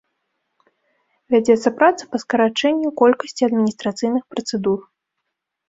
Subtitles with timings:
[1.33, 4.79] Вядзецца праца па скарачэнню колькасці адміністрацыйных працэдур.